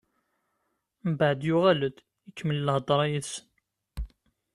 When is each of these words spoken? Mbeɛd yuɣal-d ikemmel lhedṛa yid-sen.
Mbeɛd 1.09 1.39
yuɣal-d 1.47 1.97
ikemmel 2.29 2.59
lhedṛa 2.67 3.05
yid-sen. 3.11 3.47